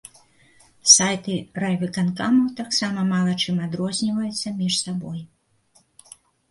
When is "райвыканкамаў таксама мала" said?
1.65-3.31